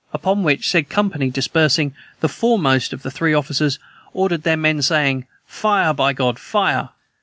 [0.13, 3.77] upon which said company dispersing, the foremost of the three officers
[4.13, 6.39] ordered their men, saying, 'Fire, by God!
[6.39, 6.89] fire!'